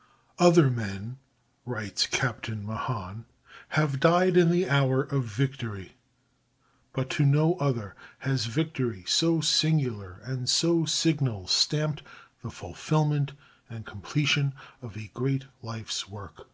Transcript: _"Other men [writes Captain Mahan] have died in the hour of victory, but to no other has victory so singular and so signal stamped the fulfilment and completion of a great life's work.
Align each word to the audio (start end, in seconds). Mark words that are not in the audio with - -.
_"Other 0.38 0.70
men 0.70 1.18
[writes 1.66 2.06
Captain 2.06 2.64
Mahan] 2.64 3.26
have 3.76 4.00
died 4.00 4.34
in 4.34 4.50
the 4.50 4.66
hour 4.66 5.02
of 5.02 5.24
victory, 5.26 5.96
but 6.94 7.10
to 7.10 7.26
no 7.26 7.56
other 7.56 7.94
has 8.20 8.46
victory 8.46 9.04
so 9.06 9.42
singular 9.42 10.18
and 10.24 10.48
so 10.48 10.86
signal 10.86 11.46
stamped 11.48 12.02
the 12.42 12.50
fulfilment 12.50 13.32
and 13.68 13.84
completion 13.84 14.54
of 14.80 14.96
a 14.96 15.08
great 15.12 15.44
life's 15.60 16.08
work. 16.08 16.46